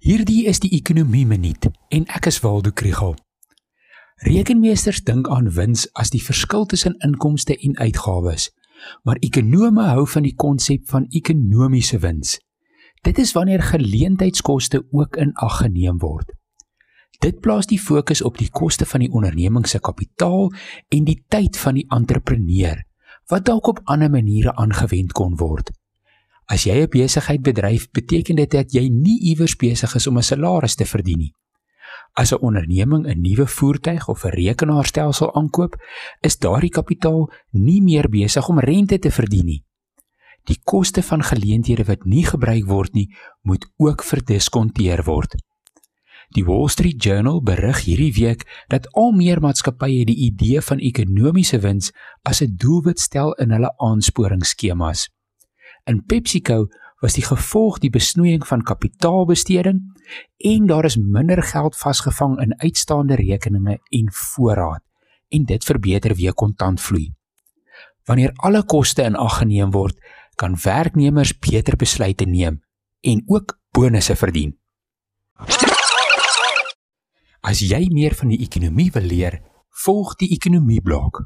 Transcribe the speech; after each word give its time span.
Hierdie 0.00 0.46
is 0.48 0.62
die 0.64 0.70
ekonomie 0.72 1.26
minuut 1.28 1.66
en 1.92 2.06
ek 2.16 2.30
is 2.30 2.38
Waldo 2.40 2.70
Krugel. 2.72 3.10
Rekenmeesters 4.24 5.02
dink 5.04 5.26
aan 5.28 5.50
wins 5.52 5.82
as 5.92 6.08
die 6.14 6.22
verskil 6.24 6.64
tussen 6.72 6.94
inkomste 7.04 7.52
en 7.52 7.74
uitgawes, 7.76 8.46
maar 9.04 9.20
ekonome 9.20 9.90
hou 9.90 10.06
van 10.08 10.24
die 10.24 10.32
konsep 10.40 10.86
van 10.88 11.04
ekonomiese 11.12 12.00
wins. 12.00 12.38
Dit 13.04 13.20
is 13.20 13.34
wanneer 13.36 13.60
geleentheidskoste 13.60 14.86
ook 14.88 15.20
in 15.20 15.34
ag 15.36 15.58
geneem 15.66 16.00
word. 16.00 16.32
Dit 17.20 17.44
plaas 17.44 17.68
die 17.68 17.80
fokus 17.80 18.24
op 18.24 18.40
die 18.40 18.48
koste 18.48 18.88
van 18.88 19.04
die 19.04 19.12
onderneming 19.12 19.68
se 19.68 19.82
kapitaal 19.84 20.48
en 20.88 21.04
die 21.04 21.18
tyd 21.28 21.60
van 21.60 21.76
die 21.76 21.84
entrepreneur 21.92 22.80
wat 23.28 23.44
dalk 23.44 23.68
op 23.68 23.84
ander 23.84 24.08
maniere 24.10 24.56
aangewend 24.56 25.12
kon 25.12 25.36
word. 25.36 25.68
As 26.50 26.64
jy 26.66 26.82
'n 26.82 26.90
besigheid 26.90 27.42
bedryf, 27.42 27.90
beteken 27.90 28.36
dit 28.36 28.50
dat 28.50 28.72
jy 28.72 28.88
nie 28.88 29.20
iewers 29.30 29.54
besig 29.56 29.94
is 29.94 30.06
om 30.06 30.18
'n 30.18 30.22
salaris 30.22 30.74
te 30.74 30.84
verdien 30.84 31.18
nie. 31.18 31.34
As 32.14 32.32
'n 32.32 32.42
onderneming 32.42 33.06
'n 33.06 33.20
nuwe 33.20 33.46
voertuig 33.46 34.08
of 34.08 34.24
'n 34.24 34.34
rekenaarstelsel 34.34 35.34
aankoop, 35.34 35.76
is 36.20 36.38
daardie 36.38 36.70
kapitaal 36.70 37.30
nie 37.50 37.82
meer 37.82 38.08
besig 38.08 38.48
om 38.48 38.58
rente 38.58 38.98
te 38.98 39.10
verdien 39.10 39.46
nie. 39.46 39.64
Die 40.44 40.60
koste 40.64 41.02
van 41.02 41.22
geleenthede 41.22 41.84
wat 41.84 42.04
nie 42.04 42.24
gebruik 42.24 42.66
word 42.66 42.92
nie, 42.92 43.14
moet 43.42 43.70
ook 43.76 44.02
verdiskonteer 44.02 45.04
word. 45.04 45.34
Die 46.30 46.44
Wall 46.44 46.68
Street 46.68 47.04
Journal 47.04 47.42
berig 47.42 47.84
hierdie 47.84 48.12
week 48.12 48.64
dat 48.68 48.92
al 48.92 49.12
meer 49.12 49.40
maatskappye 49.40 50.04
die 50.04 50.16
idee 50.16 50.60
van 50.60 50.78
ekonomiese 50.78 51.58
wins 51.58 51.92
as 52.22 52.40
'n 52.42 52.56
doelwit 52.56 53.00
stel 53.00 53.32
in 53.32 53.50
hulle 53.50 53.72
aansporingsskemas. 53.76 55.08
In 55.84 56.04
PepsiCo 56.04 56.66
was 57.00 57.16
die 57.16 57.24
gevolg 57.24 57.78
die 57.80 57.90
besnoeiing 57.90 58.46
van 58.46 58.62
kapitaalbesteding 58.62 59.80
en 60.36 60.66
daar 60.66 60.84
is 60.84 60.96
minder 60.96 61.42
geld 61.42 61.76
vasgevang 61.76 62.38
in 62.40 62.58
uitstaande 62.60 63.14
rekeninge 63.14 63.78
en 63.88 64.12
voorraad 64.12 64.82
en 65.28 65.44
dit 65.44 65.64
verbeter 65.64 66.14
weer 66.14 66.34
kontantvloei. 66.34 67.12
Wanneer 68.04 68.32
alle 68.36 68.64
koste 68.64 69.02
in 69.02 69.16
ag 69.16 69.38
geneem 69.38 69.70
word, 69.70 69.96
kan 70.34 70.56
werknemers 70.64 71.32
beter 71.38 71.76
besluite 71.76 72.24
neem 72.24 72.60
en 73.00 73.22
ook 73.26 73.58
bonusse 73.70 74.16
verdien. 74.16 74.56
As 77.40 77.60
jy 77.64 77.86
meer 77.92 78.14
van 78.14 78.32
die 78.32 78.40
ekonomie 78.44 78.90
wil 78.92 79.06
leer, 79.08 79.38
volg 79.84 80.16
die 80.20 80.28
ekonomie 80.36 80.80
blok. 80.84 81.22